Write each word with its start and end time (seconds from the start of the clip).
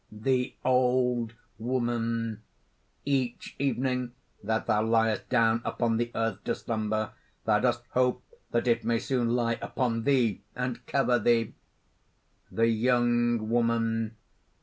THE 0.11 0.55
OLD 0.65 1.35
WOMAN. 1.59 2.41
"Each 3.05 3.55
evening 3.59 4.13
that 4.43 4.65
thou 4.65 4.81
liest 4.81 5.29
down 5.29 5.61
upon 5.63 5.97
the 5.97 6.09
earth 6.15 6.43
to 6.45 6.55
slumber, 6.55 7.11
thou 7.45 7.59
dost 7.59 7.83
hope 7.91 8.23
that 8.49 8.67
it 8.67 8.83
may 8.83 8.97
soon 8.97 9.29
lie 9.35 9.59
upon 9.61 10.01
thee 10.05 10.41
and 10.55 10.83
cover 10.87 11.19
thee." 11.19 11.53
THE 12.51 12.65
YOUNG 12.69 13.47
WOMAN. 13.47 14.15